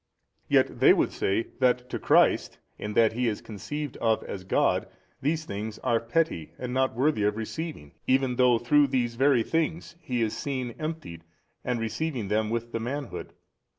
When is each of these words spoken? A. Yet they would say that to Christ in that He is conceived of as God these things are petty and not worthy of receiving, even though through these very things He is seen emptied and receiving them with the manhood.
A. 0.49 0.53
Yet 0.55 0.79
they 0.79 0.93
would 0.93 1.11
say 1.11 1.45
that 1.59 1.87
to 1.91 1.99
Christ 1.99 2.57
in 2.79 2.95
that 2.95 3.13
He 3.13 3.27
is 3.27 3.39
conceived 3.39 3.97
of 3.97 4.23
as 4.23 4.43
God 4.43 4.87
these 5.21 5.45
things 5.45 5.77
are 5.83 5.99
petty 5.99 6.53
and 6.57 6.73
not 6.73 6.95
worthy 6.95 7.21
of 7.21 7.37
receiving, 7.37 7.91
even 8.07 8.37
though 8.37 8.57
through 8.57 8.87
these 8.87 9.13
very 9.13 9.43
things 9.43 9.95
He 10.01 10.23
is 10.23 10.35
seen 10.35 10.71
emptied 10.79 11.23
and 11.63 11.79
receiving 11.79 12.29
them 12.29 12.49
with 12.49 12.71
the 12.71 12.79
manhood. 12.79 13.33